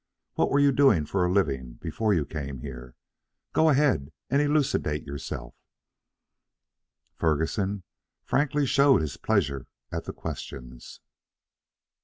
[0.33, 2.95] What were you doing for a living before you came here?
[3.53, 5.53] Go ahead and elucidate yourself."
[7.13, 7.83] Ferguson
[8.23, 11.01] frankly showed his pleasure at the questions.